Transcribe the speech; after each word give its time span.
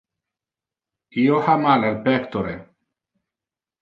Io 1.23 1.41
ha 1.49 1.55
mal 1.67 1.87
al 1.91 2.01
pectore. 2.11 2.57